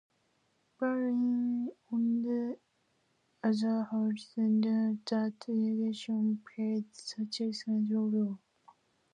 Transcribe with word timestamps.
Bailyn, 0.79 1.67
on 1.91 2.05
the 2.23 2.57
other 3.43 3.83
hand, 3.91 4.17
denies 4.33 4.97
that 5.11 5.45
religion 5.47 6.41
played 6.47 6.85
such 6.95 7.41
a 7.41 7.53
critical 7.53 8.09
role. 8.09 8.39